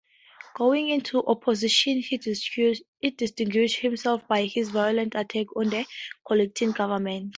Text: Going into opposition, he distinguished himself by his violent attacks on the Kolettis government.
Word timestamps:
Going 0.55 0.89
into 0.89 1.23
opposition, 1.23 2.01
he 2.01 2.17
distinguished 2.17 3.79
himself 3.81 4.27
by 4.27 4.45
his 4.45 4.71
violent 4.71 5.13
attacks 5.13 5.53
on 5.55 5.69
the 5.69 5.85
Kolettis 6.27 6.75
government. 6.75 7.29